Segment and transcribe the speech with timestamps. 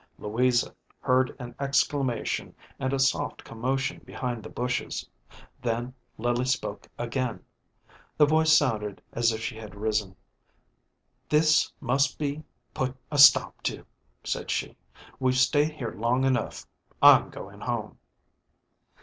[0.17, 5.07] Louisa heard an exclamation and a soft commotion behind the bushes;
[5.61, 7.45] then Lily spoke again
[8.17, 10.15] the voice sounded as if she had risen.
[11.29, 12.41] "This must be
[12.73, 13.85] put a stop to,"
[14.23, 14.75] said she."
[15.19, 16.65] We've stayed here long enough.
[16.99, 17.99] I'm going home."